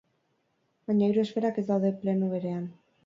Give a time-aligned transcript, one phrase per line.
[0.87, 2.65] Baina hiru esferak ez daude plano berean.